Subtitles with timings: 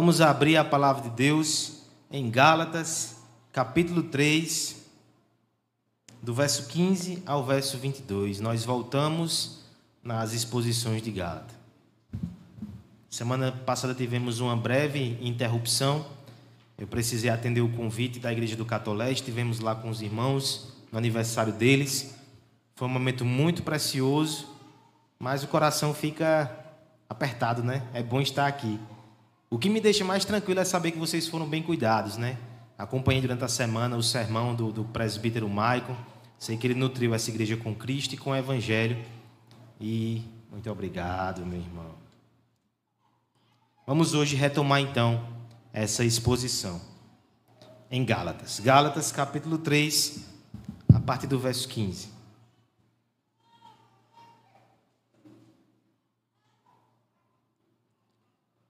[0.00, 3.16] Vamos abrir a palavra de Deus em Gálatas,
[3.52, 4.76] capítulo 3,
[6.22, 8.38] do verso 15 ao verso 22.
[8.38, 9.64] Nós voltamos
[10.00, 11.56] nas exposições de Gálatas.
[13.10, 16.06] Semana passada tivemos uma breve interrupção.
[16.78, 19.24] Eu precisei atender o convite da Igreja do Catoleste.
[19.24, 22.14] Tivemos lá com os irmãos no aniversário deles.
[22.76, 24.46] Foi um momento muito precioso,
[25.18, 26.56] mas o coração fica
[27.10, 27.82] apertado, né?
[27.92, 28.78] É bom estar aqui.
[29.50, 32.36] O que me deixa mais tranquilo é saber que vocês foram bem cuidados, né?
[32.76, 35.96] Acompanhei durante a semana o sermão do, do presbítero Maicon.
[36.38, 39.02] Sei que ele nutriu essa igreja com Cristo e com o Evangelho.
[39.80, 41.94] E muito obrigado, meu irmão.
[43.86, 45.26] Vamos hoje retomar então
[45.72, 46.80] essa exposição
[47.90, 48.60] em Gálatas.
[48.60, 50.26] Gálatas, capítulo 3,
[50.94, 52.17] a partir do verso 15.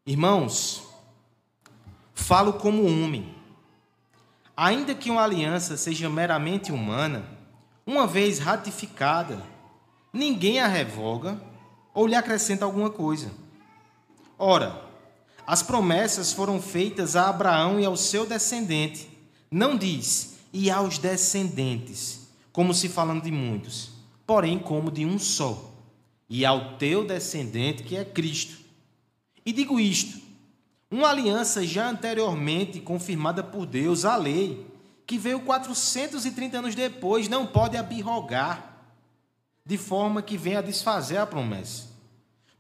[0.08, 0.84] Irmãos,
[2.14, 3.34] falo como homem.
[4.56, 7.28] Ainda que uma aliança seja meramente humana,
[7.86, 9.44] uma vez ratificada,
[10.10, 11.38] ninguém a revoga
[11.92, 13.30] ou lhe acrescenta alguma coisa.
[14.38, 14.82] Ora,
[15.46, 19.10] as promessas foram feitas a Abraão e ao seu descendente.
[19.50, 23.90] Não diz, e aos descendentes, como se falando de muitos,
[24.26, 25.70] porém como de um só,
[26.30, 28.67] e ao teu descendente, que é Cristo.
[29.48, 30.20] E digo isto:
[30.90, 34.66] uma aliança já anteriormente confirmada por Deus, a lei,
[35.06, 38.76] que veio 430 anos depois, não pode abirrogar,
[39.64, 41.84] de forma que venha a desfazer a promessa.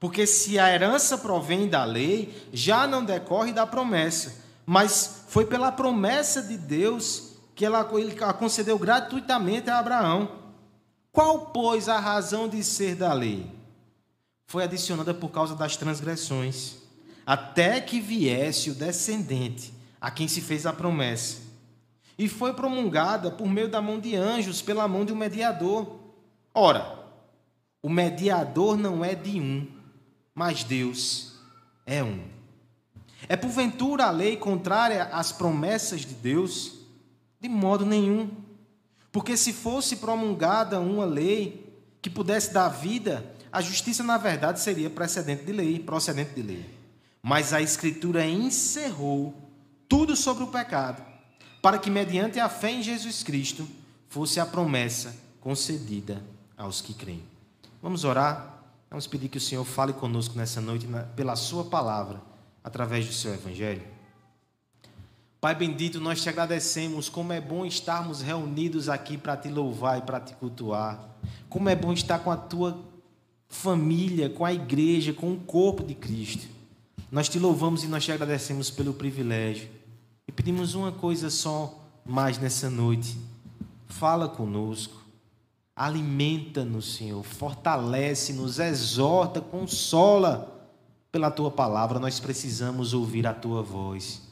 [0.00, 5.70] Porque se a herança provém da lei, já não decorre da promessa, mas foi pela
[5.70, 10.30] promessa de Deus que ela, ele a concedeu gratuitamente a Abraão.
[11.12, 13.57] Qual, pois, a razão de ser da lei?
[14.48, 16.78] Foi adicionada por causa das transgressões
[17.26, 21.36] até que viesse o descendente a quem se fez a promessa.
[22.18, 25.98] E foi promulgada por meio da mão de anjos, pela mão de um mediador.
[26.54, 26.98] Ora,
[27.82, 29.66] o mediador não é de um,
[30.34, 31.34] mas Deus
[31.84, 32.22] é um.
[33.28, 36.78] É porventura a lei contrária às promessas de Deus?
[37.38, 38.30] De modo nenhum.
[39.12, 41.70] Porque se fosse promulgada uma lei
[42.00, 46.78] que pudesse dar vida, a justiça na verdade seria precedente de lei, procedente de lei.
[47.22, 49.34] Mas a Escritura encerrou
[49.88, 51.02] tudo sobre o pecado,
[51.60, 53.66] para que, mediante a fé em Jesus Cristo,
[54.08, 56.22] fosse a promessa concedida
[56.56, 57.22] aos que creem.
[57.82, 58.62] Vamos orar?
[58.90, 62.20] Vamos pedir que o Senhor fale conosco nessa noite pela Sua palavra,
[62.62, 63.82] através do Seu Evangelho.
[65.40, 67.08] Pai bendito, nós te agradecemos.
[67.08, 70.98] Como é bom estarmos reunidos aqui para te louvar e para te cultuar.
[71.48, 72.76] Como é bom estar com a tua
[73.48, 76.46] família, com a igreja, com o corpo de Cristo.
[77.10, 79.68] Nós te louvamos e nós te agradecemos pelo privilégio.
[80.26, 83.18] E pedimos uma coisa só mais nessa noite.
[83.86, 85.02] Fala conosco.
[85.74, 87.22] Alimenta-nos, Senhor.
[87.22, 90.54] Fortalece-nos, exorta, consola
[91.10, 91.98] pela tua palavra.
[91.98, 94.22] Nós precisamos ouvir a tua voz.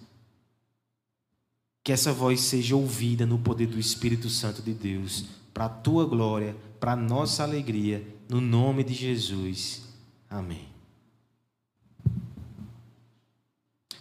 [1.83, 5.25] Que essa voz seja ouvida no poder do Espírito Santo de Deus,
[5.55, 9.83] para a tua glória, para a nossa alegria, no nome de Jesus.
[10.29, 10.77] Amém.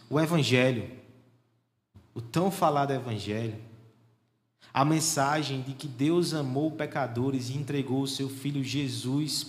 [0.10, 0.90] o Evangelho,
[2.14, 3.56] o tão falado Evangelho,
[4.74, 9.48] a mensagem de que Deus amou pecadores e entregou o seu Filho Jesus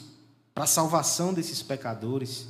[0.54, 2.48] para a salvação desses pecadores,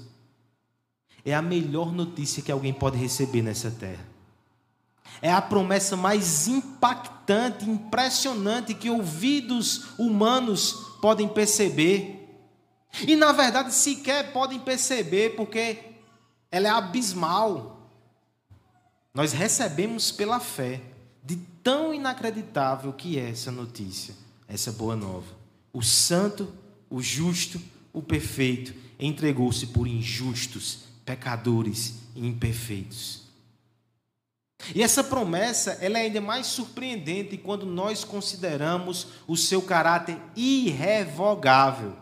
[1.24, 4.06] é a melhor notícia que alguém pode receber nessa terra.
[5.20, 12.15] É a promessa mais impactante, impressionante que ouvidos humanos podem perceber.
[13.06, 15.78] E na verdade sequer podem perceber, porque
[16.50, 17.90] ela é abismal.
[19.12, 20.80] Nós recebemos pela fé
[21.24, 24.14] de tão inacreditável que é essa notícia,
[24.46, 25.34] essa boa nova.
[25.72, 26.52] O santo,
[26.88, 27.60] o justo,
[27.92, 33.26] o perfeito entregou-se por injustos, pecadores e imperfeitos.
[34.74, 41.96] E essa promessa, ela é ainda mais surpreendente quando nós consideramos o seu caráter irrevogável.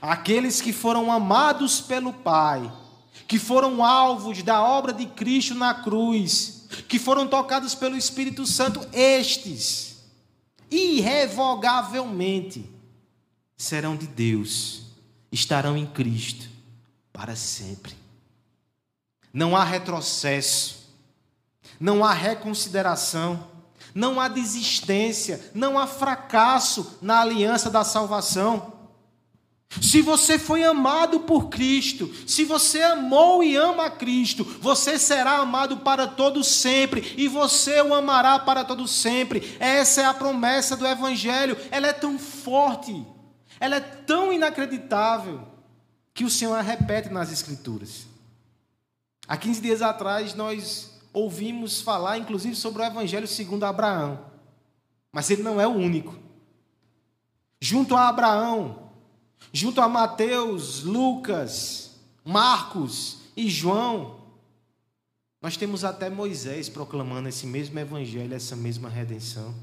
[0.00, 2.70] Aqueles que foram amados pelo Pai,
[3.26, 8.86] que foram alvos da obra de Cristo na cruz, que foram tocados pelo Espírito Santo,
[8.92, 9.96] estes,
[10.70, 12.70] irrevogavelmente,
[13.56, 14.82] serão de Deus,
[15.32, 16.48] estarão em Cristo
[17.12, 17.96] para sempre.
[19.32, 20.88] Não há retrocesso,
[21.80, 23.48] não há reconsideração,
[23.94, 28.77] não há desistência, não há fracasso na aliança da salvação.
[29.70, 35.36] Se você foi amado por Cristo, se você amou e ama a Cristo, você será
[35.38, 39.56] amado para todo sempre e você o amará para todo sempre.
[39.60, 41.56] Essa é a promessa do evangelho.
[41.70, 43.06] Ela é tão forte,
[43.60, 45.46] ela é tão inacreditável
[46.14, 48.06] que o Senhor a repete nas escrituras.
[49.28, 54.26] Há 15 dias atrás nós ouvimos falar inclusive sobre o evangelho segundo Abraão.
[55.12, 56.18] Mas ele não é o único.
[57.60, 58.87] Junto a Abraão,
[59.52, 64.18] junto a Mateus, Lucas, Marcos e João,
[65.40, 69.54] nós temos até Moisés proclamando esse mesmo evangelho, essa mesma redenção.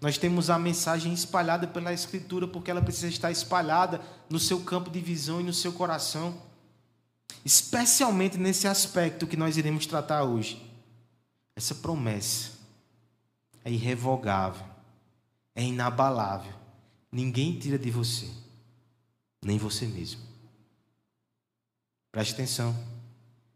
[0.00, 4.90] Nós temos a mensagem espalhada pela Escritura, porque ela precisa estar espalhada no seu campo
[4.90, 6.40] de visão e no seu coração,
[7.44, 10.70] especialmente nesse aspecto que nós iremos tratar hoje.
[11.56, 12.50] Essa promessa
[13.64, 14.66] é irrevogável,
[15.54, 16.63] é inabalável
[17.14, 18.28] Ninguém tira de você,
[19.40, 20.20] nem você mesmo.
[22.10, 22.76] Preste atenção,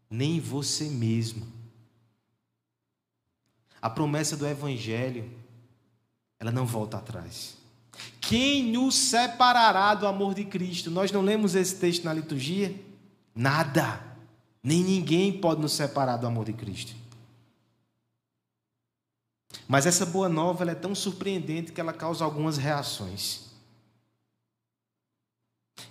[0.08, 1.44] nem você mesmo.
[3.82, 5.28] A promessa do Evangelho,
[6.38, 7.56] ela não volta atrás.
[8.20, 10.88] Quem nos separará do amor de Cristo?
[10.88, 12.72] Nós não lemos esse texto na liturgia?
[13.34, 14.00] Nada,
[14.62, 16.94] nem ninguém pode nos separar do amor de Cristo.
[19.66, 23.47] Mas essa boa nova é tão surpreendente que ela causa algumas reações.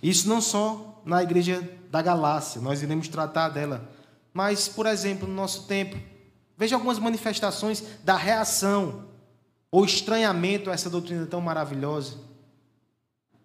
[0.02, 3.90] Isso não só na igreja da Galácia, nós iremos tratar dela,
[4.32, 5.96] mas, por exemplo, no nosso tempo,
[6.56, 9.08] veja algumas manifestações da reação
[9.70, 12.18] ou estranhamento a essa doutrina tão maravilhosa.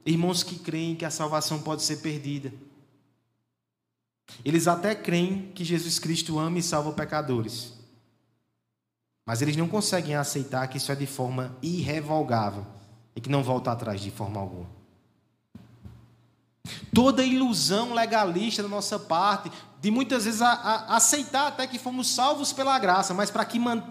[0.06, 2.54] Irmãos que creem que a salvação pode ser perdida.
[4.44, 7.74] Eles até creem que Jesus Cristo ama e salva pecadores.
[9.26, 12.66] Mas eles não conseguem aceitar que isso é de forma irrevogável
[13.16, 14.83] e que não volta atrás de forma alguma.
[16.94, 19.52] Toda ilusão legalista da nossa parte,
[19.82, 23.84] de muitas vezes a, a, aceitar até que fomos salvos pela graça, mas para man,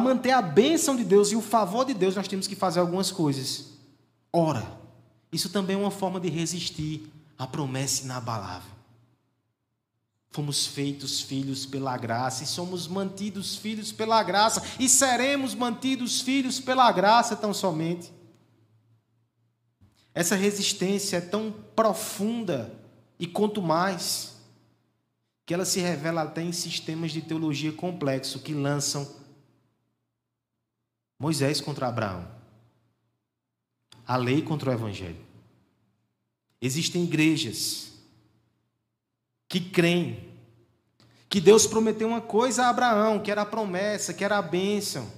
[0.00, 3.10] manter a bênção de Deus e o favor de Deus, nós temos que fazer algumas
[3.10, 3.72] coisas.
[4.32, 4.66] Ora,
[5.30, 8.70] isso também é uma forma de resistir à promessa inabalável.
[10.30, 16.58] Fomos feitos filhos pela graça e somos mantidos filhos pela graça e seremos mantidos filhos
[16.58, 18.10] pela graça tão somente.
[20.14, 22.72] Essa resistência é tão profunda
[23.18, 24.36] e quanto mais
[25.46, 29.08] que ela se revela até em sistemas de teologia complexo que lançam
[31.18, 32.28] Moisés contra Abraão,
[34.06, 35.24] a lei contra o evangelho.
[36.60, 37.92] Existem igrejas
[39.48, 40.32] que creem
[41.28, 45.10] que Deus prometeu uma coisa a Abraão, que era a promessa, que era a bênção.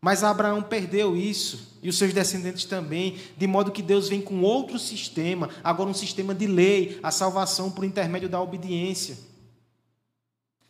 [0.00, 4.42] Mas Abraão perdeu isso, e os seus descendentes também, de modo que Deus vem com
[4.42, 9.18] outro sistema, agora um sistema de lei, a salvação por intermédio da obediência.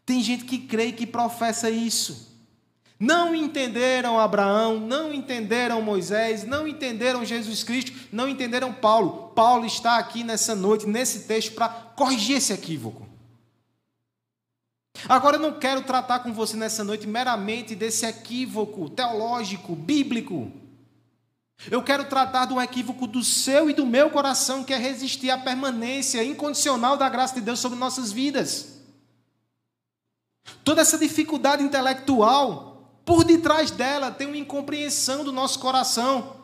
[0.05, 2.35] Tem gente que crê e que professa isso.
[2.99, 9.33] Não entenderam Abraão, não entenderam Moisés, não entenderam Jesus Cristo, não entenderam Paulo.
[9.35, 13.06] Paulo está aqui nessa noite, nesse texto, para corrigir esse equívoco.
[15.09, 20.51] Agora eu não quero tratar com você nessa noite meramente desse equívoco teológico, bíblico.
[21.71, 25.39] Eu quero tratar do equívoco do seu e do meu coração, que é resistir à
[25.39, 28.77] permanência incondicional da graça de Deus sobre nossas vidas.
[30.65, 36.36] Toda essa dificuldade intelectual, por detrás dela tem uma incompreensão do nosso coração.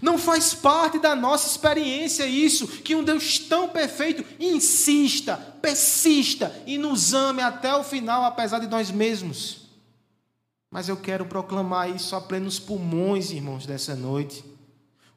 [0.00, 6.78] Não faz parte da nossa experiência isso, que um Deus tão perfeito insista, persista e
[6.78, 9.68] nos ame até o final, apesar de nós mesmos.
[10.70, 14.44] Mas eu quero proclamar isso a plenos pulmões, irmãos, dessa noite.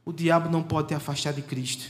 [0.03, 1.85] O diabo não pode te afastar de Cristo.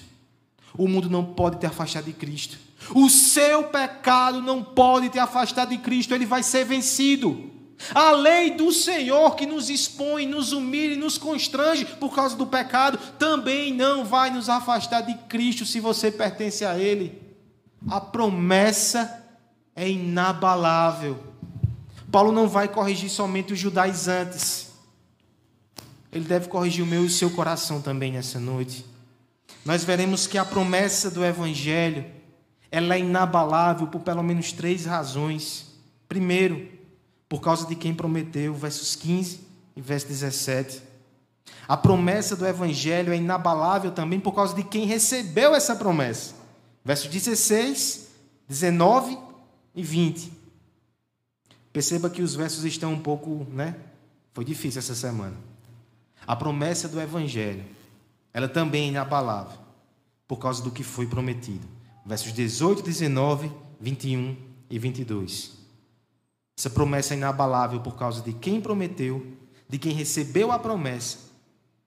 [0.78, 2.58] O mundo não pode te afastar de Cristo.
[2.94, 6.14] O seu pecado não pode te afastar de Cristo.
[6.14, 7.53] Ele vai ser vencido.
[7.94, 12.46] A lei do Senhor que nos expõe, nos humilha e nos constrange por causa do
[12.46, 17.22] pecado, também não vai nos afastar de Cristo se você pertence a Ele.
[17.90, 19.24] A promessa
[19.76, 21.34] é inabalável.
[22.12, 24.72] Paulo não vai corrigir somente os judaizantes.
[26.12, 28.86] Ele deve corrigir o meu e o seu coração também nessa noite.
[29.66, 32.06] Nós veremos que a promessa do Evangelho
[32.72, 35.68] ela é inabalável por pelo menos três razões.
[36.08, 36.68] Primeiro,
[37.34, 39.40] por causa de quem prometeu, versos 15
[39.76, 40.84] e verso 17.
[41.68, 46.36] A promessa do Evangelho é inabalável também por causa de quem recebeu essa promessa.
[46.86, 48.08] Versos 16,
[48.48, 49.18] 19
[49.74, 50.32] e 20.
[51.74, 53.78] Perceba que os versos estão um pouco, né?
[54.32, 55.36] Foi difícil essa semana.
[56.28, 57.66] A promessa do Evangelho
[58.32, 59.58] ela também é inabalável,
[60.28, 61.68] por causa do que foi prometido.
[62.06, 64.38] Versos 18, 19, 21
[64.70, 65.63] e 22.
[66.64, 69.36] Essa promessa é inabalável por causa de quem prometeu,
[69.68, 71.18] de quem recebeu a promessa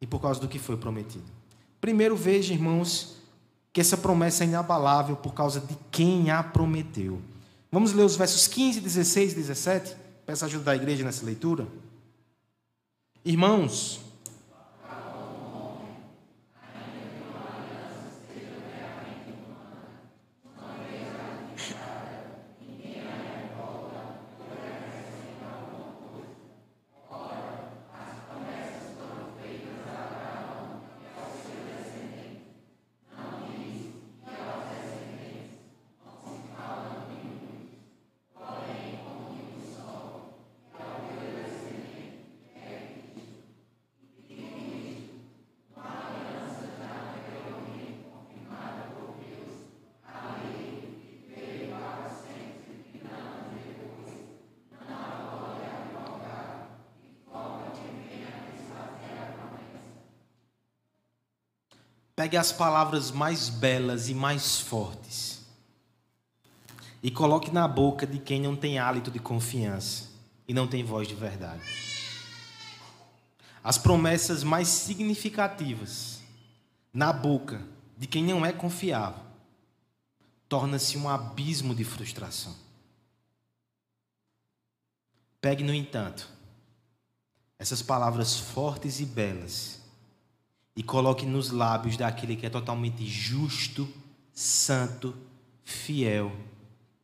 [0.02, 1.24] e por causa do que foi prometido.
[1.80, 3.16] Primeiro, veja, irmãos,
[3.72, 7.22] que essa promessa é inabalável por causa de quem a prometeu.
[7.72, 9.96] Vamos ler os versos 15, 16 e 17?
[10.26, 11.66] Peço ajuda da igreja nessa leitura.
[13.24, 14.02] Irmãos,
[62.16, 65.44] Pegue as palavras mais belas e mais fortes
[67.02, 70.08] e coloque na boca de quem não tem hálito de confiança
[70.48, 71.62] e não tem voz de verdade.
[73.62, 76.22] As promessas mais significativas
[76.90, 77.62] na boca
[77.98, 79.22] de quem não é confiável
[80.48, 82.56] torna-se um abismo de frustração.
[85.38, 86.30] Pegue, no entanto,
[87.58, 89.85] essas palavras fortes e belas
[90.76, 93.88] e coloque nos lábios daquele que é totalmente justo,
[94.32, 95.16] santo,
[95.64, 96.30] fiel,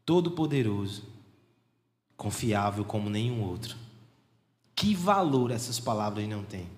[0.05, 1.05] todo-poderoso,
[2.15, 3.77] confiável como nenhum outro.
[4.77, 6.69] Que valor essas palavras não têm?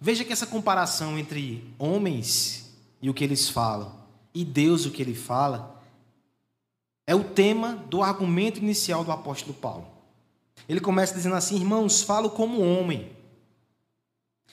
[0.00, 3.94] Veja que essa comparação entre homens e o que eles falam
[4.34, 5.80] e Deus o que ele fala
[7.06, 9.86] é o tema do argumento inicial do apóstolo Paulo.
[10.68, 13.10] Ele começa dizendo assim: Irmãos, falo como homem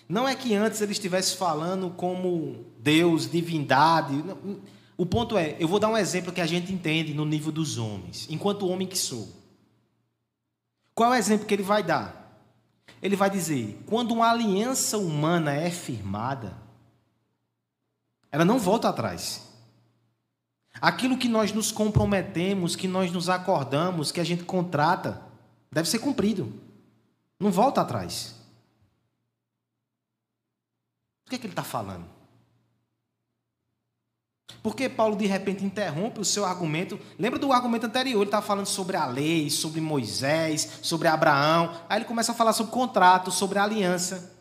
[0.10, 4.24] não é que antes ele estivesse falando como Deus, divindade.
[4.96, 7.78] O ponto é, eu vou dar um exemplo que a gente entende no nível dos
[7.78, 9.28] homens, enquanto homem que sou.
[10.96, 12.42] Qual é o exemplo que ele vai dar?
[13.02, 16.58] Ele vai dizer: quando uma aliança humana é firmada,
[18.32, 19.46] ela não volta atrás.
[20.80, 25.22] Aquilo que nós nos comprometemos, que nós nos acordamos, que a gente contrata,
[25.72, 26.54] deve ser cumprido.
[27.40, 28.37] Não volta atrás.
[31.28, 32.06] O que, é que ele está falando?
[34.64, 36.98] Porque Paulo de repente interrompe o seu argumento.
[37.20, 38.22] Lembra do argumento anterior?
[38.22, 41.82] Ele estava falando sobre a lei, sobre Moisés, sobre Abraão.
[41.90, 44.34] Aí ele começa a falar sobre contrato, sobre aliança.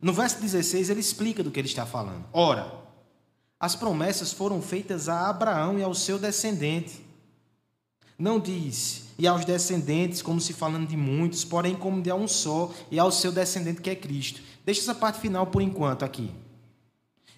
[0.00, 2.24] No verso 16 ele explica do que ele está falando.
[2.32, 2.72] Ora,
[3.58, 7.04] as promessas foram feitas a Abraão e ao seu descendente.
[8.16, 12.72] Não diz, e aos descendentes, como se falando de muitos, porém como de um só,
[12.88, 14.40] e ao seu descendente que é Cristo.
[14.68, 16.30] Deixa essa parte final por enquanto aqui.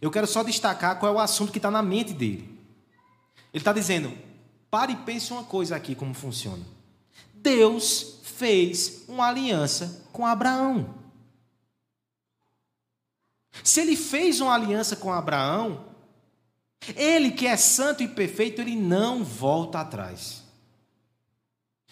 [0.02, 2.58] Eu quero só destacar qual é o assunto que está na mente dele.
[3.54, 4.12] Ele está dizendo:
[4.68, 6.64] pare e pense uma coisa aqui, como funciona.
[7.32, 10.92] Deus fez uma aliança com Abraão.
[13.62, 15.84] Se ele fez uma aliança com Abraão,
[16.96, 20.42] ele que é santo e perfeito, ele não volta atrás.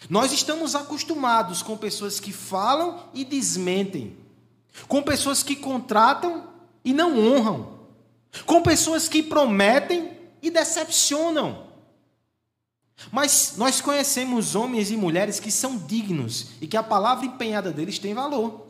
[0.09, 4.17] Nós estamos acostumados com pessoas que falam e desmentem
[4.87, 6.47] com pessoas que contratam
[6.83, 7.79] e não honram,
[8.45, 11.67] com pessoas que prometem e decepcionam.
[13.11, 17.97] Mas nós conhecemos homens e mulheres que são dignos e que a palavra empenhada deles
[17.97, 18.67] tem valor.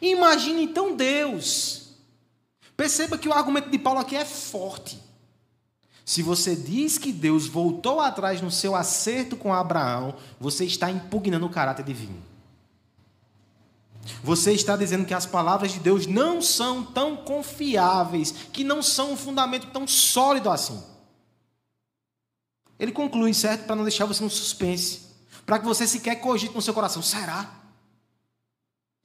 [0.00, 1.94] Imagine então Deus.
[2.76, 5.00] Perceba que o argumento de Paulo aqui é forte.
[6.04, 11.46] Se você diz que Deus voltou atrás no seu acerto com Abraão, você está impugnando
[11.46, 12.31] o caráter divino.
[14.22, 19.12] Você está dizendo que as palavras de Deus não são tão confiáveis, que não são
[19.12, 20.82] um fundamento tão sólido assim.
[22.78, 23.64] Ele conclui, certo?
[23.64, 25.02] Para não deixar você no suspense.
[25.46, 27.48] Para que você sequer cogite no seu coração: será?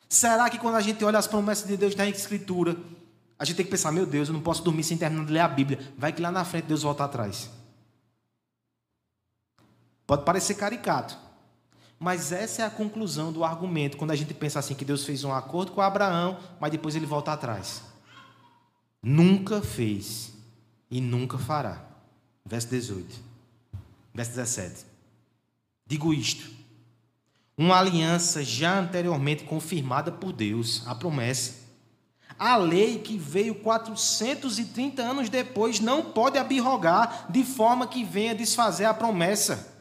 [0.09, 2.77] Será que quando a gente olha as promessas de Deus na Escritura,
[3.37, 5.41] a gente tem que pensar: meu Deus, eu não posso dormir sem terminar de ler
[5.41, 5.93] a Bíblia.
[5.97, 7.49] Vai que lá na frente Deus volta atrás.
[10.07, 11.26] Pode parecer caricato.
[11.99, 15.23] Mas essa é a conclusão do argumento, quando a gente pensa assim que Deus fez
[15.23, 17.81] um acordo com Abraão, mas depois ele volta atrás.
[19.01, 20.33] Nunca fez
[20.91, 21.83] e nunca fará.
[22.45, 23.15] Verso 18.
[24.13, 24.85] Verso 17.
[25.85, 26.49] Digo isto:
[27.57, 31.65] uma aliança já anteriormente confirmada por Deus, a promessa,
[32.37, 38.85] A lei que veio 430 anos depois não pode abirrogar de forma que venha desfazer
[38.85, 39.76] a promessa.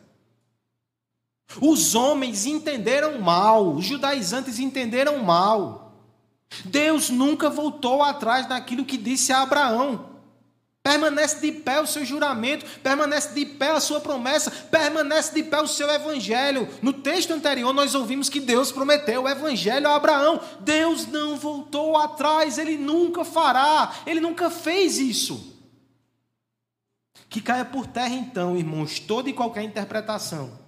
[1.61, 5.95] Os homens entenderam mal, os judaizantes entenderam mal.
[6.65, 10.17] Deus nunca voltou atrás daquilo que disse a Abraão.
[10.83, 15.61] Permanece de pé o seu juramento, permanece de pé a sua promessa, permanece de pé
[15.61, 16.69] o seu evangelho.
[16.81, 20.41] No texto anterior, nós ouvimos que Deus prometeu o evangelho a Abraão.
[20.61, 25.55] Deus não voltou atrás, ele nunca fará, ele nunca fez isso.
[27.29, 30.66] Que caia por terra, então, irmãos, toda e qualquer interpretação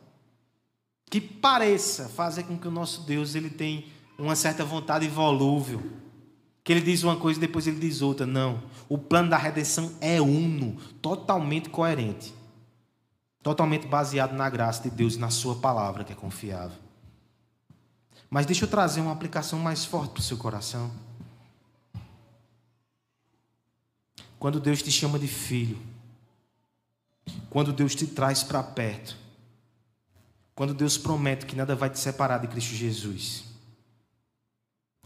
[1.10, 3.86] que pareça fazer com que o nosso Deus ele tem
[4.18, 5.82] uma certa vontade volúvel
[6.68, 8.26] que ele diz uma coisa e depois ele diz outra.
[8.26, 8.62] Não.
[8.90, 12.34] O plano da redenção é uno, totalmente coerente.
[13.42, 16.76] Totalmente baseado na graça de Deus e na Sua palavra, que é confiável.
[18.28, 20.90] Mas deixa eu trazer uma aplicação mais forte para o seu coração.
[24.38, 25.80] Quando Deus te chama de filho,
[27.48, 29.16] quando Deus te traz para perto,
[30.58, 33.44] quando Deus promete que nada vai te separar de Cristo Jesus,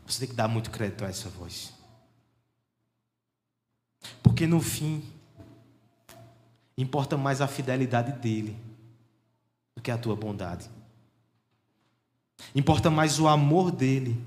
[0.06, 1.74] você tem que dar muito crédito a essa voz.
[4.22, 5.04] Porque no fim,
[6.74, 8.56] importa mais a fidelidade dele
[9.76, 10.70] do que a tua bondade.
[12.54, 14.18] Importa mais o amor dele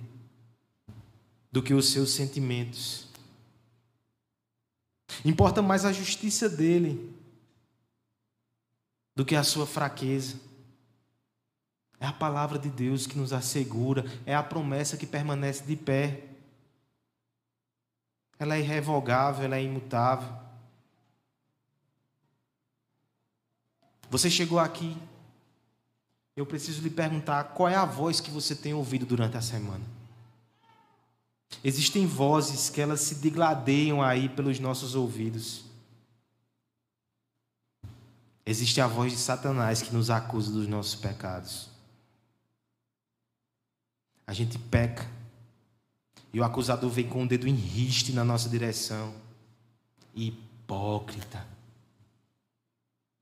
[1.52, 3.08] do que os seus sentimentos.
[5.26, 7.12] Importa mais a justiça dele
[9.16, 10.46] do que a sua fraqueza.
[12.00, 16.24] É a palavra de Deus que nos assegura, é a promessa que permanece de pé.
[18.38, 20.28] Ela é irrevogável, ela é imutável.
[24.10, 24.96] Você chegou aqui,
[26.36, 29.84] eu preciso lhe perguntar qual é a voz que você tem ouvido durante a semana.
[31.64, 35.64] Existem vozes que elas se digladeiam aí pelos nossos ouvidos.
[38.46, 41.75] Existe a voz de Satanás que nos acusa dos nossos pecados
[44.28, 45.10] a gente peca.
[46.34, 49.14] E o acusador vem com o dedo em riste na nossa direção.
[50.14, 51.48] Hipócrita.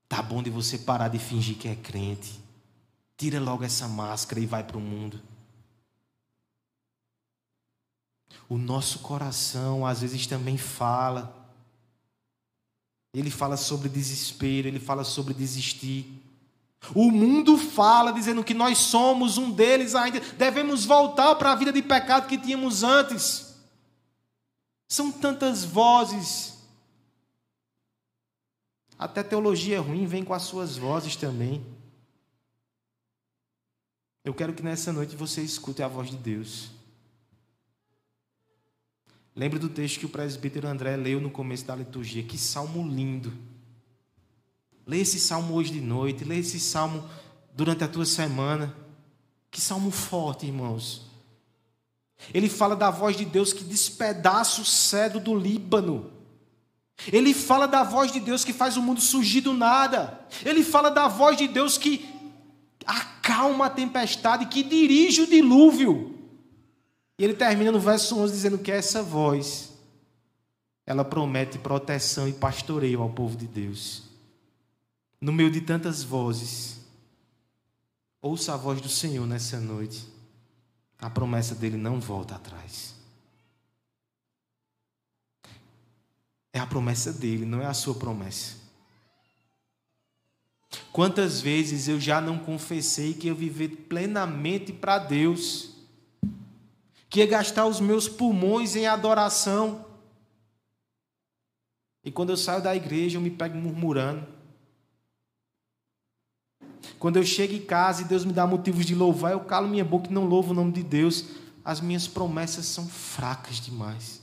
[0.08, 2.40] Tá bom de você parar de fingir que é crente.
[3.16, 5.20] Tira logo essa máscara e vai para o mundo.
[8.48, 11.40] O nosso coração às vezes também fala.
[13.12, 16.23] Ele fala sobre desespero, ele fala sobre desistir.
[16.92, 21.72] O mundo fala dizendo que nós somos um deles ainda, devemos voltar para a vida
[21.72, 23.54] de pecado que tínhamos antes.
[24.88, 26.58] São tantas vozes.
[28.98, 31.64] Até teologia ruim vem com as suas vozes também.
[34.24, 36.70] Eu quero que nessa noite você escute a voz de Deus.
[39.36, 42.22] Lembre do texto que o presbítero André leu no começo da liturgia.
[42.22, 43.32] Que salmo lindo.
[44.86, 47.08] Lê esse salmo hoje de noite, lê esse salmo
[47.54, 48.74] durante a tua semana.
[49.50, 51.02] Que salmo forte, irmãos.
[52.32, 56.10] Ele fala da voz de Deus que despedaça o cedro do Líbano.
[57.12, 60.20] Ele fala da voz de Deus que faz o mundo surgir do nada.
[60.44, 62.08] Ele fala da voz de Deus que
[62.86, 66.18] acalma a tempestade, que dirige o dilúvio.
[67.18, 69.72] E ele termina no verso 11 dizendo que essa voz
[70.86, 74.13] ela promete proteção e pastoreio ao povo de Deus
[75.24, 76.80] no meio de tantas vozes,
[78.20, 80.06] ouça a voz do Senhor nessa noite.
[80.98, 82.94] A promessa dele não volta atrás.
[86.52, 88.56] É a promessa dele, não é a sua promessa.
[90.92, 95.70] Quantas vezes eu já não confessei que eu viver plenamente para Deus,
[97.08, 99.86] que ia gastar os meus pulmões em adoração,
[102.04, 104.34] e quando eu saio da igreja eu me pego murmurando.
[107.04, 109.84] Quando eu chego em casa e Deus me dá motivos de louvar, eu calo minha
[109.84, 111.26] boca e não louvo o nome de Deus.
[111.62, 114.22] As minhas promessas são fracas demais.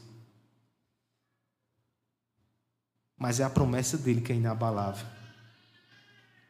[3.16, 5.06] Mas é a promessa dele que é inabalável.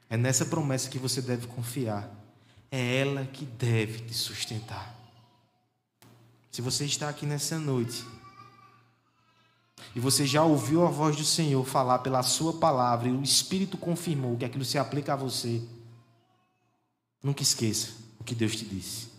[0.09, 2.09] É nessa promessa que você deve confiar.
[2.71, 4.95] É ela que deve te sustentar.
[6.49, 8.05] Se você está aqui nessa noite
[9.93, 13.77] e você já ouviu a voz do Senhor falar pela sua palavra e o Espírito
[13.77, 15.61] confirmou que aquilo se aplica a você,
[17.23, 19.09] Nunca esqueça o que Deus te disse.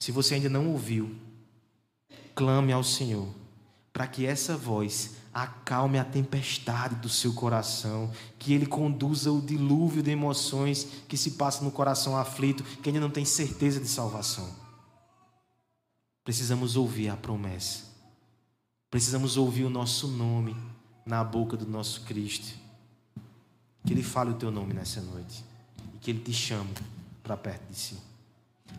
[0.00, 1.14] Se você ainda não ouviu,
[2.34, 3.28] clame ao Senhor,
[3.92, 10.02] para que essa voz acalme a tempestade do seu coração, que ele conduza o dilúvio
[10.02, 14.48] de emoções que se passa no coração aflito, que ainda não tem certeza de salvação.
[16.22, 17.84] precisamos ouvir a promessa.
[18.90, 20.56] Precisamos ouvir o nosso nome
[21.04, 22.54] na boca do nosso Cristo.
[23.84, 25.47] Que Ele fale o teu nome nessa noite
[26.08, 26.72] que Ele te chame
[27.22, 27.98] para perto de si.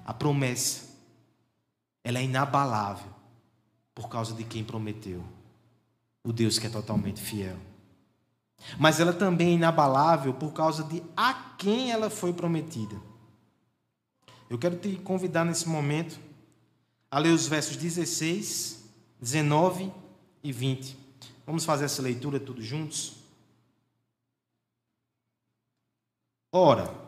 [0.03, 0.87] A promessa,
[2.03, 3.13] ela é inabalável
[3.93, 5.23] por causa de quem prometeu,
[6.23, 7.55] o Deus que é totalmente fiel.
[8.79, 12.99] Mas ela também é inabalável por causa de a quem ela foi prometida.
[14.49, 16.19] Eu quero te convidar nesse momento
[17.11, 18.89] a ler os versos 16,
[19.21, 19.93] 19
[20.41, 20.97] e 20.
[21.45, 23.17] Vamos fazer essa leitura todos juntos?
[26.51, 27.07] Ora,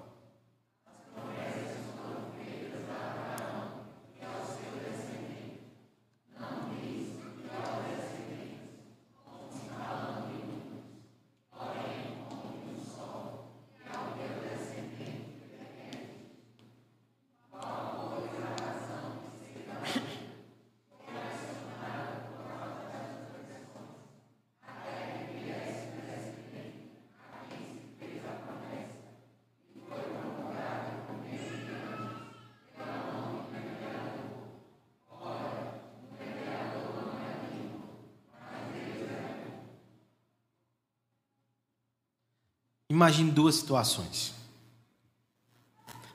[42.92, 44.34] Imagine duas situações.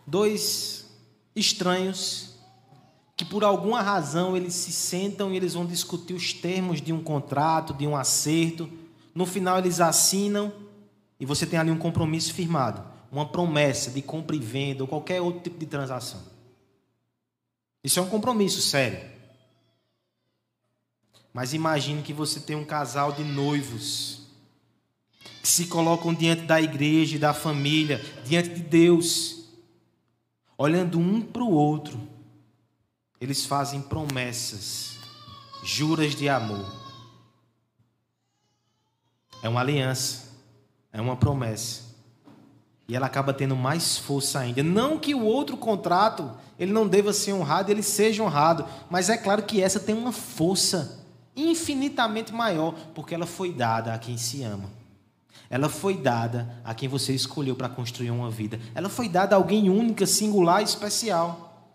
[0.06, 0.84] Dois
[1.34, 2.34] estranhos
[3.16, 7.02] que por alguma razão eles se sentam e eles vão discutir os termos de um
[7.02, 8.70] contrato, de um acerto.
[9.14, 10.52] No final eles assinam
[11.18, 15.22] e você tem ali um compromisso firmado, uma promessa de compra e venda ou qualquer
[15.22, 16.20] outro tipo de transação.
[17.82, 19.00] Isso é um compromisso sério.
[21.32, 24.25] Mas imagine que você tem um casal de noivos
[25.46, 29.44] se colocam diante da igreja da família, diante de Deus,
[30.58, 32.00] olhando um para o outro,
[33.20, 34.98] eles fazem promessas,
[35.62, 36.66] juras de amor.
[39.42, 40.32] É uma aliança,
[40.92, 41.94] é uma promessa.
[42.88, 44.62] E ela acaba tendo mais força ainda.
[44.62, 49.16] Não que o outro contrato ele não deva ser honrado, ele seja honrado, mas é
[49.16, 51.04] claro que essa tem uma força
[51.36, 54.85] infinitamente maior, porque ela foi dada a quem se ama.
[55.48, 58.60] Ela foi dada a quem você escolheu para construir uma vida.
[58.74, 61.72] Ela foi dada a alguém única, singular e especial.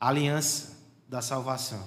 [0.00, 0.78] A aliança
[1.08, 1.86] da salvação.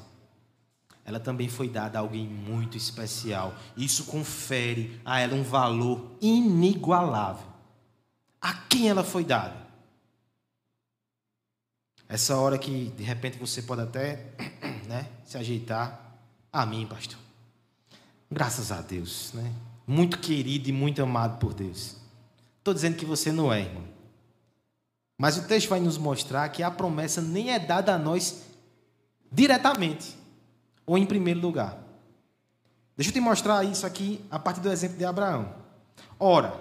[1.04, 3.54] Ela também foi dada a alguém muito especial.
[3.78, 7.48] Isso confere a ela um valor inigualável.
[8.42, 9.66] A quem ela foi dada?
[12.08, 14.34] Essa hora que de repente você pode até
[14.88, 16.02] né, se ajeitar.
[16.52, 17.25] A mim, pastor.
[18.32, 19.52] Graças a Deus, né?
[19.88, 21.96] Muito querido e muito amado por Deus.
[22.58, 23.84] Estou dizendo que você não é, irmão.
[25.18, 28.42] Mas o texto vai nos mostrar que a promessa nem é dada a nós
[29.32, 30.16] diretamente
[30.86, 31.78] ou em primeiro lugar.
[32.98, 35.54] Deixa eu te mostrar isso aqui a partir do exemplo de Abraão.
[36.20, 36.60] Ora,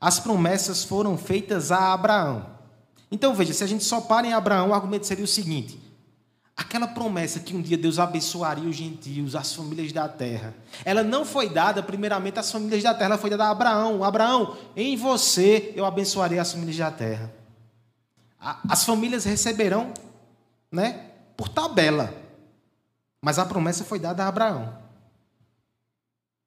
[0.00, 2.46] as promessas foram feitas a Abraão.
[3.10, 5.80] Então veja, se a gente só para em Abraão, o argumento seria o seguinte:
[6.56, 10.54] Aquela promessa que um dia Deus abençoaria os gentios, as famílias da terra,
[10.86, 14.02] ela não foi dada primeiramente às famílias da terra, ela foi dada a Abraão.
[14.02, 17.30] Abraão, em você eu abençoarei as famílias da terra.
[18.40, 19.92] As famílias receberão,
[20.72, 22.14] né, por tabela.
[23.20, 24.78] Mas a promessa foi dada a Abraão.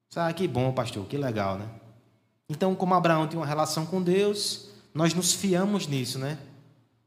[0.08, 1.68] Sabe que bom, pastor, que legal, né?
[2.48, 6.36] Então, como Abraão tem uma relação com Deus, nós nos fiamos nisso, né?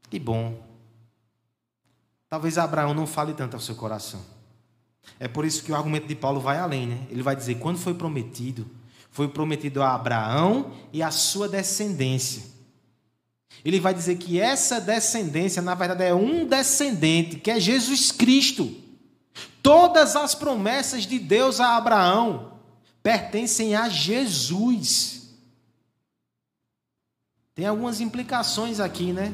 [0.08, 0.54] Que bom.
[2.34, 4.20] Talvez Abraão não fale tanto ao seu coração.
[5.20, 7.06] É por isso que o argumento de Paulo vai além, né?
[7.08, 8.68] Ele vai dizer: quando foi prometido,
[9.08, 12.42] foi prometido a Abraão e a sua descendência.
[13.64, 18.82] Ele vai dizer que essa descendência, na verdade, é um descendente, que é Jesus Cristo.
[19.62, 22.54] Todas as promessas de Deus a Abraão
[23.00, 25.36] pertencem a Jesus.
[27.54, 29.32] Tem algumas implicações aqui, né?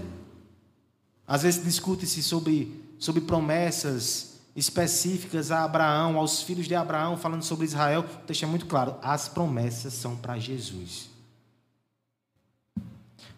[1.26, 7.64] Às vezes discute-se sobre sobre promessas específicas a Abraão, aos filhos de Abraão, falando sobre
[7.64, 11.10] Israel, o texto é muito claro: as promessas são para Jesus.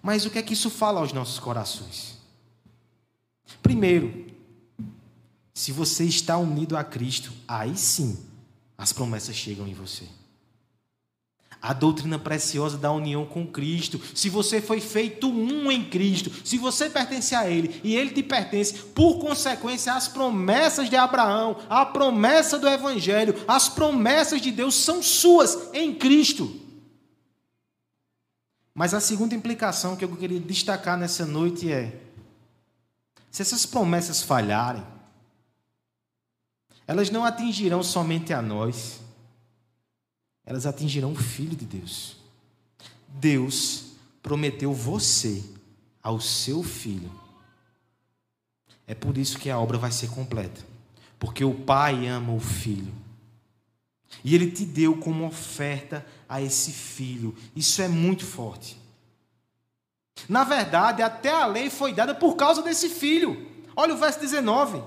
[0.03, 2.19] Mas o que é que isso fala aos nossos corações?
[3.63, 4.27] Primeiro,
[5.55, 8.19] se você está unido a Cristo, aí sim
[8.77, 10.09] as promessas chegam em você
[11.63, 14.01] a doutrina preciosa da união com Cristo.
[14.15, 18.23] Se você foi feito um em Cristo, se você pertence a Ele e Ele te
[18.23, 24.75] pertence, por consequência, as promessas de Abraão, a promessa do Evangelho, as promessas de Deus
[24.75, 26.61] são suas em Cristo.
[28.75, 32.01] Mas a segunda implicação que eu queria destacar nessa noite é:
[33.31, 34.83] se essas promessas falharem,
[36.89, 39.02] elas não atingirão somente a nós,
[40.45, 42.17] elas atingirão o Filho de Deus.
[43.09, 45.45] Deus prometeu você
[46.03, 47.11] ao seu filho.
[48.87, 50.65] É por isso que a obra vai ser completa.
[51.19, 52.93] Porque o Pai ama o filho.
[54.25, 57.35] E ele te deu como oferta a esse filho.
[57.55, 58.77] Isso é muito forte.
[60.29, 63.49] Na verdade, até a lei foi dada por causa desse filho.
[63.75, 64.83] Olha o verso 19.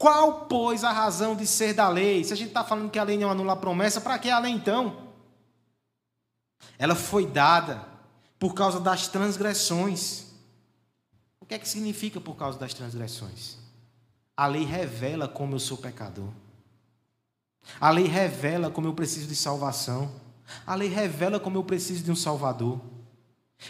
[0.00, 2.24] Qual, pois, a razão de ser da lei?
[2.24, 4.38] Se a gente está falando que a lei não anula a promessa, para que a
[4.38, 5.12] lei então?
[6.78, 7.86] Ela foi dada
[8.38, 10.24] por causa das transgressões.
[11.38, 13.58] O que é que significa por causa das transgressões?
[14.34, 16.30] A lei revela como eu sou pecador.
[17.78, 20.10] A lei revela como eu preciso de salvação.
[20.66, 22.80] A lei revela como eu preciso de um Salvador.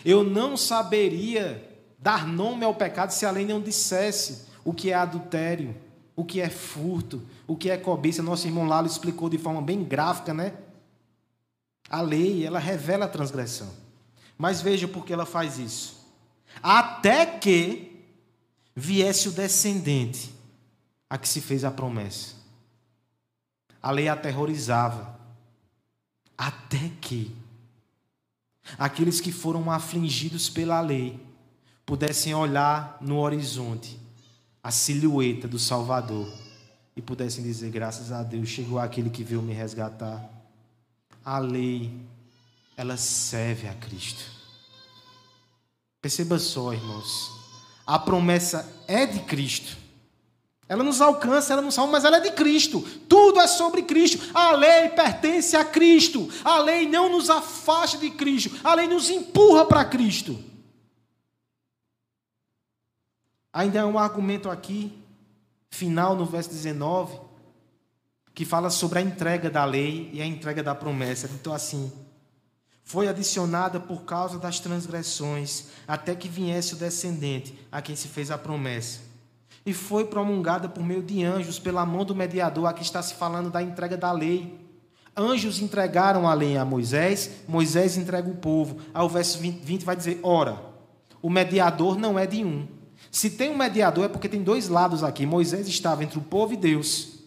[0.04, 4.94] Eu não saberia dar nome ao pecado se a lei não dissesse o que é
[4.94, 5.89] adultério,
[6.20, 8.22] o que é furto, o que é cobiça.
[8.22, 10.52] Nosso irmão Lalo explicou de forma bem gráfica, né?
[11.88, 13.70] A lei, ela revela a transgressão.
[14.36, 16.06] Mas veja por que ela faz isso.
[16.62, 18.04] Até que
[18.76, 20.30] viesse o descendente
[21.08, 22.34] a que se fez a promessa.
[23.82, 25.18] A lei aterrorizava.
[26.36, 27.34] Até que
[28.78, 31.18] aqueles que foram afligidos pela lei
[31.86, 33.98] pudessem olhar no horizonte
[34.62, 36.28] a silhueta do Salvador
[36.94, 40.28] e pudessem dizer: graças a Deus chegou aquele que veio me resgatar.
[41.24, 41.92] A lei,
[42.76, 44.22] ela serve a Cristo.
[46.00, 47.30] Perceba só, irmãos,
[47.86, 49.76] a promessa é de Cristo.
[50.66, 52.80] Ela nos alcança, ela nos salva, mas ela é de Cristo.
[53.08, 54.30] Tudo é sobre Cristo.
[54.32, 56.28] A lei pertence a Cristo.
[56.44, 58.52] A lei não nos afasta de Cristo.
[58.62, 60.38] A lei nos empurra para Cristo.
[63.52, 65.02] Ainda há um argumento aqui,
[65.70, 67.18] final no verso 19,
[68.32, 71.28] que fala sobre a entrega da lei e a entrega da promessa.
[71.34, 71.92] Então, assim,
[72.84, 78.30] foi adicionada por causa das transgressões, até que viesse o descendente a quem se fez
[78.30, 79.00] a promessa.
[79.64, 82.66] E foi promulgada por meio de anjos, pela mão do mediador.
[82.66, 84.58] Aqui está se falando da entrega da lei.
[85.16, 88.78] Anjos entregaram a lei a Moisés, Moisés entrega o povo.
[88.94, 90.60] Aí o verso 20, 20 vai dizer: Ora,
[91.20, 92.66] o mediador não é de um,
[93.10, 95.26] se tem um mediador, é porque tem dois lados aqui.
[95.26, 97.18] Moisés estava entre o povo e Deus.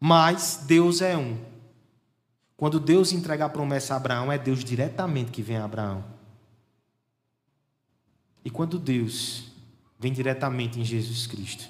[0.00, 1.38] Mas Deus é um.
[2.56, 6.04] Quando Deus entrega a promessa a Abraão, é Deus diretamente que vem a Abraão.
[8.44, 9.44] E quando Deus
[9.98, 11.68] vem diretamente em Jesus Cristo,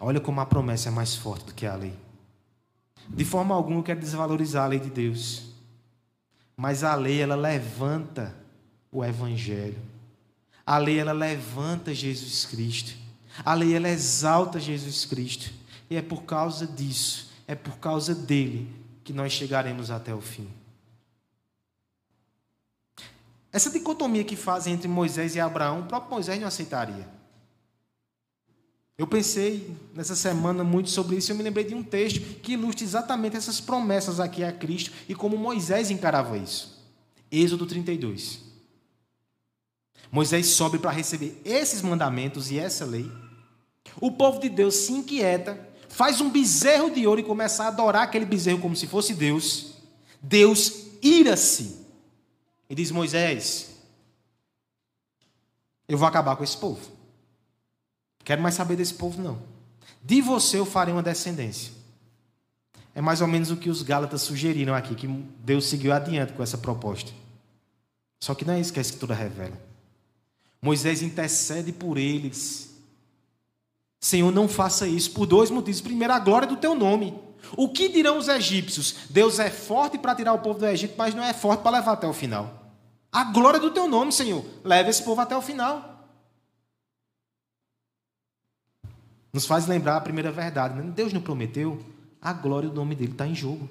[0.00, 1.94] olha como a promessa é mais forte do que a lei.
[3.08, 5.42] De forma alguma eu quero desvalorizar a lei de Deus.
[6.56, 8.34] Mas a lei, ela levanta
[8.90, 9.93] o evangelho.
[10.66, 12.92] A lei ela levanta Jesus Cristo.
[13.44, 15.52] A lei ela exalta Jesus Cristo.
[15.90, 18.68] E é por causa disso, é por causa dele
[19.02, 20.48] que nós chegaremos até o fim.
[23.52, 27.06] Essa dicotomia que fazem entre Moisés e Abraão, o próprio Moisés não aceitaria.
[28.96, 32.52] Eu pensei nessa semana muito sobre isso e eu me lembrei de um texto que
[32.52, 36.80] ilustra exatamente essas promessas aqui a Cristo e como Moisés encarava isso.
[37.30, 38.43] Êxodo 32.
[40.14, 43.10] Moisés sobe para receber esses mandamentos e essa lei.
[44.00, 48.04] O povo de Deus se inquieta, faz um bezerro de ouro e começa a adorar
[48.04, 49.74] aquele bezerro como se fosse Deus.
[50.22, 51.84] Deus ira-se
[52.70, 53.70] e diz: Moisés,
[55.88, 56.92] eu vou acabar com esse povo.
[58.22, 59.42] Quero mais saber desse povo, não.
[60.00, 61.72] De você eu farei uma descendência.
[62.94, 66.42] É mais ou menos o que os Gálatas sugeriram aqui, que Deus seguiu adiante com
[66.44, 67.10] essa proposta.
[68.20, 69.63] Só que não é isso que a Escritura revela.
[70.64, 72.74] Moisés intercede por eles.
[74.00, 75.82] Senhor, não faça isso por dois motivos.
[75.82, 77.14] Primeiro, a glória do teu nome.
[77.54, 78.96] O que dirão os egípcios?
[79.10, 81.92] Deus é forte para tirar o povo do Egito, mas não é forte para levar
[81.92, 82.64] até o final.
[83.12, 84.42] A glória do teu nome, Senhor.
[84.64, 86.08] Leva esse povo até o final.
[89.34, 90.80] Nos faz lembrar a primeira verdade.
[90.80, 90.90] Né?
[90.96, 91.84] Deus não prometeu,
[92.22, 93.68] a glória do nome dele está em jogo.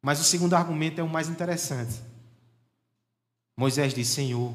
[0.00, 2.00] Mas o segundo argumento é o mais interessante.
[3.56, 4.54] Moisés diz: Senhor,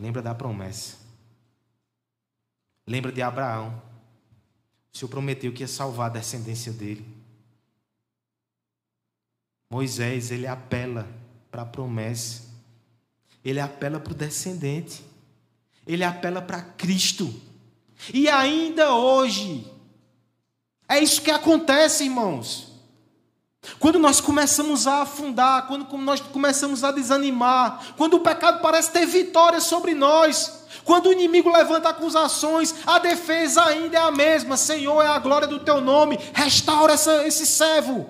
[0.00, 0.96] Lembra da promessa.
[2.86, 3.82] Lembra de Abraão.
[4.90, 7.06] O Senhor prometeu que ia salvar a descendência dele.
[9.70, 11.06] Moisés, ele apela
[11.50, 12.48] para a promessa.
[13.44, 15.04] Ele apela para o descendente.
[15.86, 17.32] Ele apela para Cristo.
[18.14, 19.70] E ainda hoje,
[20.88, 22.69] é isso que acontece, irmãos.
[23.78, 29.04] Quando nós começamos a afundar, quando nós começamos a desanimar, quando o pecado parece ter
[29.06, 34.56] vitória sobre nós, quando o inimigo levanta acusações, a defesa ainda é a mesma.
[34.56, 38.08] Senhor, é a glória do teu nome, restaura essa, esse servo.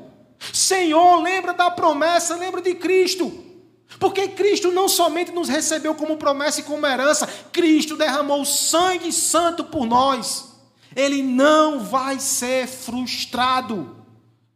[0.53, 3.47] Senhor, lembra da promessa, lembra de Cristo.
[3.99, 9.65] Porque Cristo não somente nos recebeu como promessa e como herança, Cristo derramou sangue santo
[9.65, 10.55] por nós.
[10.95, 14.00] Ele não vai ser frustrado.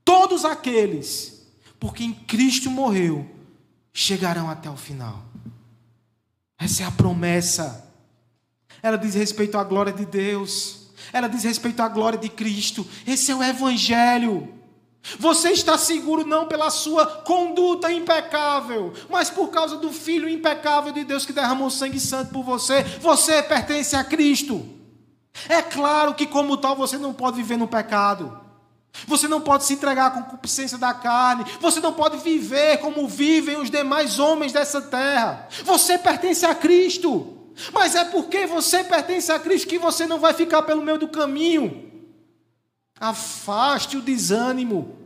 [0.05, 1.47] Todos aqueles
[1.81, 3.29] por quem Cristo morreu
[3.93, 5.23] chegarão até o final.
[6.59, 7.93] Essa é a promessa.
[8.83, 10.89] Ela diz respeito à glória de Deus.
[11.13, 12.87] Ela diz respeito à glória de Cristo.
[13.07, 14.53] Esse é o Evangelho.
[15.19, 21.05] Você está seguro não pela sua conduta impecável, mas por causa do Filho impecável de
[21.05, 22.83] Deus que derramou sangue santo por você.
[23.01, 24.67] Você pertence a Cristo.
[25.49, 28.44] É claro que, como tal, você não pode viver no pecado.
[29.07, 31.45] Você não pode se entregar à concupiscência da carne.
[31.61, 35.49] Você não pode viver como vivem os demais homens dessa terra.
[35.65, 37.37] Você pertence a Cristo.
[37.73, 41.09] Mas é porque você pertence a Cristo que você não vai ficar pelo meio do
[41.09, 41.91] caminho.
[42.99, 44.97] Afaste o desânimo.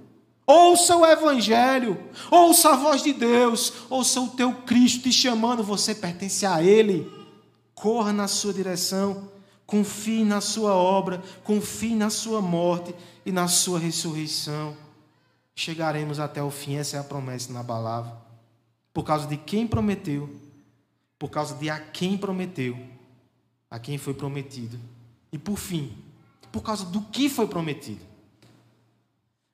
[0.47, 1.99] Ouça o Evangelho.
[2.31, 3.73] Ouça a voz de Deus.
[3.89, 5.63] Ouça o teu Cristo te chamando.
[5.65, 7.11] Você pertence a Ele.
[7.75, 9.31] Corra na sua direção.
[9.67, 11.23] Confie na sua obra.
[11.43, 12.95] Confie na sua morte
[13.29, 14.75] e na sua ressurreição.
[15.55, 16.77] Chegaremos até o fim.
[16.77, 18.17] Essa é a promessa na palavra.
[18.91, 20.35] Por causa de quem prometeu.
[21.19, 22.79] Por causa de a quem prometeu.
[23.71, 24.81] A quem foi prometido.
[25.31, 25.95] E por fim,
[26.51, 28.01] por causa do que foi prometido.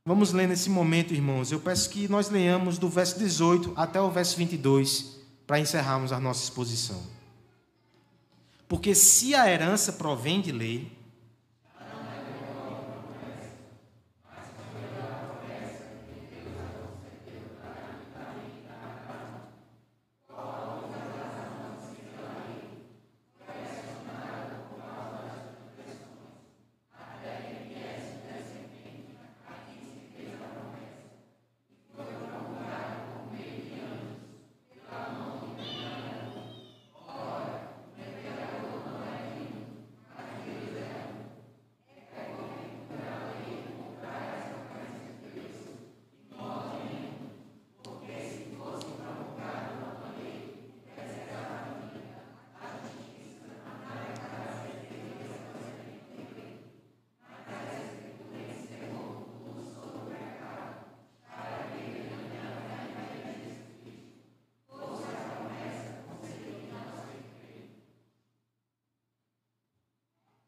[0.07, 1.51] Vamos ler nesse momento, irmãos.
[1.51, 6.21] Eu peço que nós leamos do verso 18 até o verso 22 para encerrarmos a
[6.21, 7.03] nossa exposição.
[8.69, 10.93] Porque se a herança provém de lei,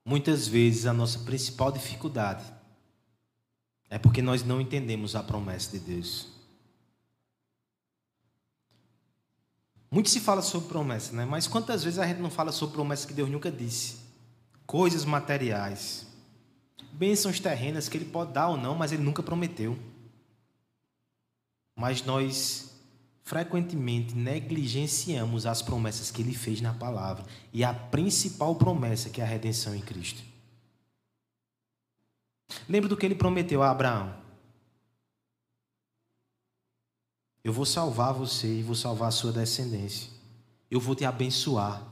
[0.06, 2.44] Muitas vezes a nossa principal dificuldade
[3.90, 6.28] é porque nós não entendemos a promessa de Deus.
[9.90, 11.24] Muito se fala sobre promessa, né?
[11.24, 13.96] Mas quantas vezes a gente não fala sobre promessa que Deus nunca disse?
[14.64, 16.06] Coisas materiais,
[16.92, 19.76] bênçãos terrenas que Ele pode dar ou não, mas Ele nunca prometeu.
[21.74, 22.75] Mas nós
[23.26, 29.24] frequentemente negligenciamos as promessas que ele fez na palavra e a principal promessa que é
[29.24, 30.22] a redenção em Cristo.
[32.68, 34.14] Lembra do que ele prometeu a Abraão?
[37.42, 40.08] Eu vou salvar você e vou salvar a sua descendência.
[40.70, 41.82] Eu vou te abençoar.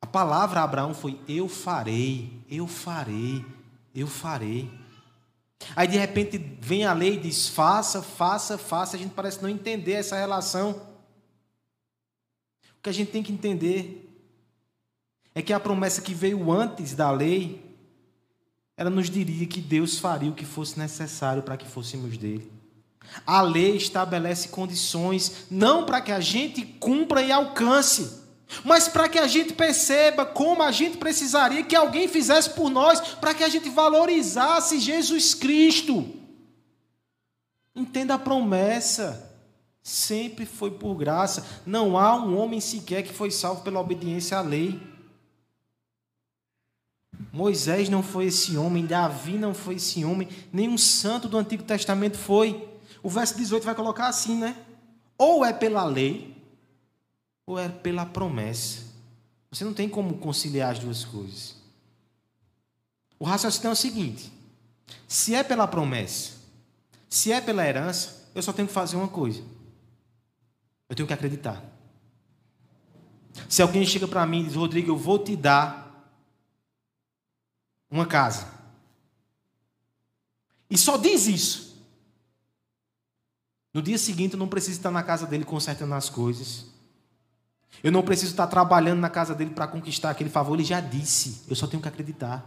[0.00, 3.44] A palavra a Abraão foi: Eu farei, eu farei,
[3.94, 4.87] eu farei.
[5.74, 8.96] Aí de repente vem a lei e diz: faça, faça, faça.
[8.96, 10.82] A gente parece não entender essa relação.
[12.78, 14.04] O que a gente tem que entender
[15.34, 17.64] é que a promessa que veio antes da lei,
[18.76, 22.50] ela nos diria que Deus faria o que fosse necessário para que fôssemos dele.
[23.26, 28.17] A lei estabelece condições não para que a gente cumpra e alcance,
[28.64, 33.00] mas para que a gente perceba como a gente precisaria que alguém fizesse por nós,
[33.00, 36.06] para que a gente valorizasse Jesus Cristo.
[37.74, 39.26] Entenda a promessa.
[39.82, 41.46] Sempre foi por graça.
[41.64, 44.80] Não há um homem sequer que foi salvo pela obediência à lei.
[47.32, 52.16] Moisés não foi esse homem, Davi não foi esse homem, nenhum santo do Antigo Testamento
[52.16, 52.68] foi.
[53.02, 54.56] O verso 18 vai colocar assim, né?
[55.16, 56.36] Ou é pela lei,
[57.48, 58.82] ou é pela promessa.
[59.50, 61.56] Você não tem como conciliar as duas coisas.
[63.18, 64.30] O raciocínio é o seguinte:
[65.08, 66.34] se é pela promessa,
[67.08, 69.42] se é pela herança, eu só tenho que fazer uma coisa.
[70.90, 71.64] Eu tenho que acreditar.
[73.48, 75.86] Se alguém chega para mim e diz, Rodrigo, eu vou te dar
[77.90, 78.46] uma casa.
[80.68, 81.82] e só diz isso.
[83.72, 86.77] No dia seguinte, eu não preciso estar na casa dele consertando as coisas.
[87.82, 90.54] Eu não preciso estar trabalhando na casa dele para conquistar aquele favor.
[90.54, 91.44] Ele já disse.
[91.48, 92.44] Eu só tenho que acreditar.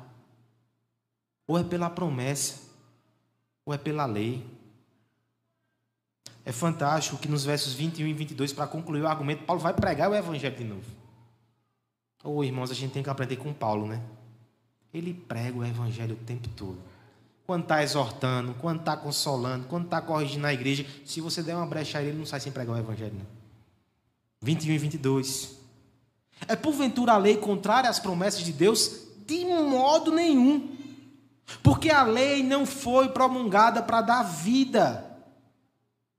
[1.48, 2.62] Ou é pela promessa,
[3.66, 4.46] ou é pela lei.
[6.44, 10.10] É fantástico que nos versos 21 e 22, para concluir o argumento, Paulo vai pregar
[10.10, 10.86] o evangelho de novo.
[12.24, 14.02] Ou oh, irmãos, a gente tem que aprender com Paulo, né?
[14.94, 16.80] Ele prega o evangelho o tempo todo.
[17.46, 21.66] Quando está exortando, quando está consolando, quando está corrigindo a igreja, se você der uma
[21.66, 23.41] brecha a ele, ele não sai sem pregar o evangelho, não.
[24.42, 25.56] 21 e 22.
[26.48, 29.02] É porventura a lei contrária às promessas de Deus?
[29.28, 30.76] De modo nenhum.
[31.62, 35.06] Porque a lei não foi promulgada para dar vida.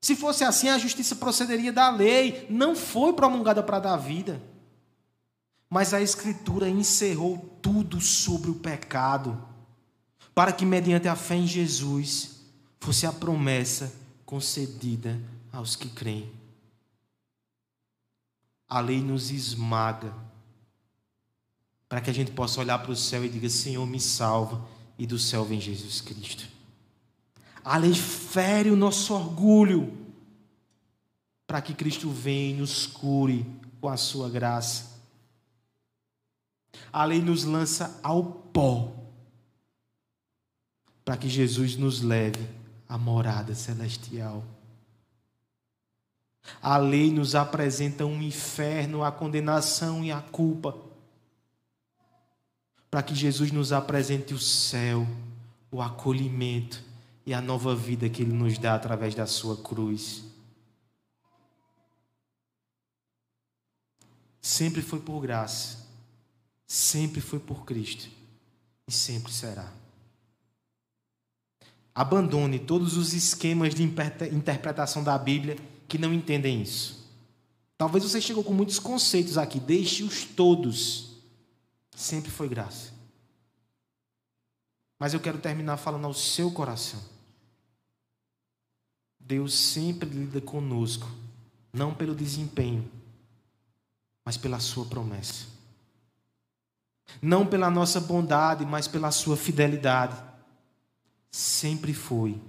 [0.00, 2.46] Se fosse assim, a justiça procederia da lei.
[2.48, 4.40] Não foi promulgada para dar vida.
[5.68, 9.42] Mas a Escritura encerrou tudo sobre o pecado,
[10.34, 12.42] para que, mediante a fé em Jesus,
[12.78, 13.92] fosse a promessa
[14.26, 15.18] concedida
[15.50, 16.41] aos que creem.
[18.72, 20.14] A lei nos esmaga,
[21.86, 24.66] para que a gente possa olhar para o céu e diga: Senhor, me salva
[24.98, 26.48] e do céu vem Jesus Cristo.
[27.62, 29.94] A lei fere o nosso orgulho
[31.46, 33.44] para que Cristo venha e nos cure
[33.78, 35.02] com a sua graça.
[36.90, 38.90] A lei nos lança ao pó
[41.04, 42.48] para que Jesus nos leve
[42.88, 44.42] à morada celestial.
[46.60, 50.76] A lei nos apresenta um inferno, a condenação e a culpa
[52.92, 55.08] para que Jesus nos apresente o céu,
[55.70, 56.84] o acolhimento
[57.24, 60.22] e a nova vida que Ele nos dá através da Sua cruz.
[64.42, 65.88] Sempre foi por graça,
[66.66, 68.10] sempre foi por Cristo
[68.86, 69.72] e sempre será.
[71.94, 75.56] Abandone todos os esquemas de interpretação da Bíblia
[75.92, 77.06] que não entendem isso.
[77.76, 81.12] Talvez você chegou com muitos conceitos aqui, deixe-os todos
[81.94, 82.90] Sempre foi graça.
[84.98, 86.98] Mas eu quero terminar falando ao seu coração.
[89.20, 91.06] Deus sempre lida conosco,
[91.70, 92.90] não pelo desempenho,
[94.24, 95.46] mas pela sua promessa.
[97.20, 100.16] Não pela nossa bondade, mas pela sua fidelidade.
[101.30, 102.40] Sempre foi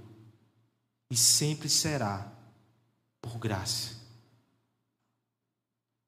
[1.10, 2.32] e sempre será
[3.24, 3.94] por graça.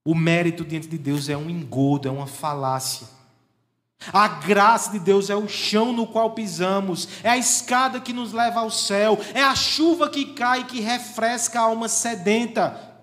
[0.03, 3.07] O mérito diante de Deus é um engodo, é uma falácia.
[4.11, 8.33] A graça de Deus é o chão no qual pisamos, é a escada que nos
[8.33, 12.94] leva ao céu, é a chuva que cai e que refresca a alma sedenta.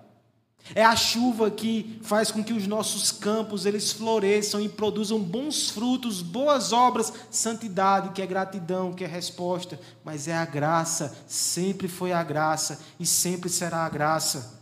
[0.73, 5.69] É a chuva que faz com que os nossos campos eles floresçam e produzam bons
[5.69, 11.89] frutos, boas obras, santidade, que é gratidão, que é resposta, mas é a graça, sempre
[11.89, 14.61] foi a graça e sempre será a graça.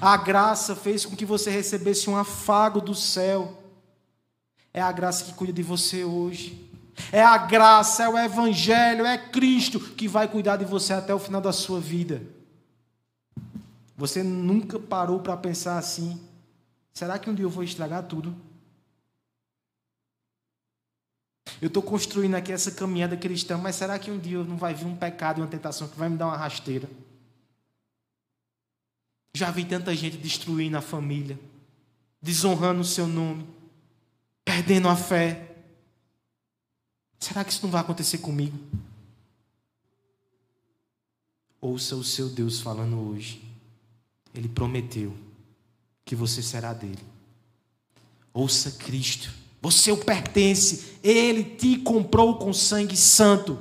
[0.00, 3.62] A graça fez com que você recebesse um afago do céu.
[4.74, 6.70] É a graça que cuida de você hoje.
[7.10, 11.18] É a graça, é o Evangelho, é Cristo que vai cuidar de você até o
[11.18, 12.35] final da sua vida.
[13.96, 16.20] Você nunca parou para pensar assim:
[16.92, 18.36] será que um dia eu vou estragar tudo?
[21.60, 24.84] Eu estou construindo aqui essa caminhada cristã, mas será que um dia não vai vir
[24.84, 26.88] um pecado, uma tentação que vai me dar uma rasteira?
[29.34, 31.38] Já vi tanta gente destruindo a família,
[32.20, 33.46] desonrando o seu nome,
[34.44, 35.56] perdendo a fé.
[37.18, 38.58] Será que isso não vai acontecer comigo?
[41.60, 43.45] Ouça o seu Deus falando hoje.
[44.36, 45.16] Ele prometeu
[46.04, 47.04] que você será dele.
[48.32, 49.32] Ouça Cristo.
[49.62, 50.98] Você o pertence.
[51.02, 53.58] Ele te comprou com sangue santo.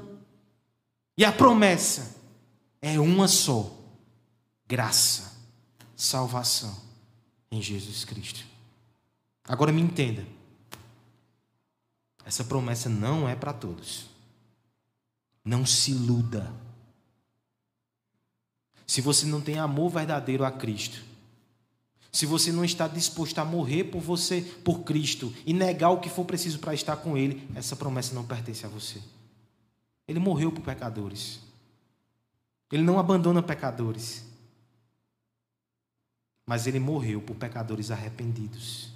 [1.18, 2.16] E a promessa
[2.82, 3.74] é uma só:
[4.68, 5.34] graça,
[5.96, 6.76] salvação
[7.50, 8.46] em Jesus Cristo.
[9.48, 10.26] Agora me entenda.
[12.26, 14.08] Essa promessa não é para todos.
[15.44, 16.52] Não se iluda.
[18.86, 21.04] Se você não tem amor verdadeiro a Cristo,
[22.12, 26.10] se você não está disposto a morrer por você, por Cristo, e negar o que
[26.10, 29.02] for preciso para estar com Ele, essa promessa não pertence a você.
[30.08, 31.40] Ele morreu por pecadores.
[32.72, 34.24] Ele não abandona pecadores.
[36.46, 38.90] Mas ele morreu por pecadores arrependidos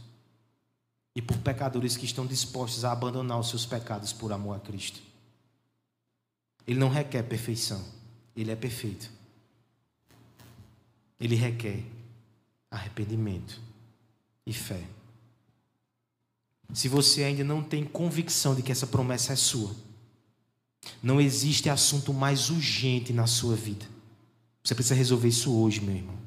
[1.15, 5.01] e por pecadores que estão dispostos a abandonar os seus pecados por amor a Cristo.
[6.67, 7.83] Ele não requer perfeição,
[8.35, 9.18] ele é perfeito.
[11.19, 11.83] Ele requer
[12.71, 13.61] arrependimento
[14.45, 14.87] e fé.
[16.73, 19.75] Se você ainda não tem convicção de que essa promessa é sua,
[21.03, 23.85] Não existe assunto mais urgente na sua vida.
[24.63, 26.17] Você precisa resolver isso hoje, meu irmão.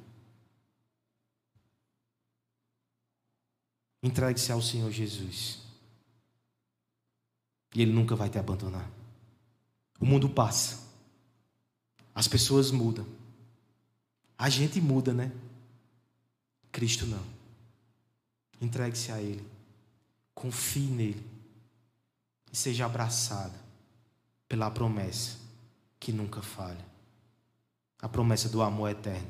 [4.02, 5.60] Entregue-se ao Senhor Jesus.
[7.74, 8.90] E Ele nunca vai te abandonar.
[10.00, 10.86] O mundo passa.
[12.14, 13.06] As pessoas mudam.
[14.42, 15.30] A gente muda, né?
[16.72, 17.22] Cristo não.
[18.60, 19.46] Entregue-se a Ele.
[20.34, 21.24] Confie nele.
[22.52, 23.54] E seja abraçado
[24.48, 25.38] pela promessa
[26.00, 26.84] que nunca falha
[28.00, 29.28] a promessa do amor eterno